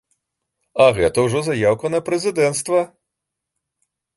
А 0.85 0.87
гэта 0.99 1.25
ўжо 1.27 1.39
заяўка 1.49 1.91
на 1.97 2.01
прэзідэнцтва! 2.07 2.81